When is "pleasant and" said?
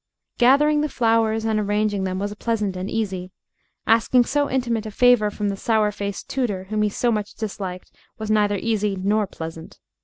2.33-2.89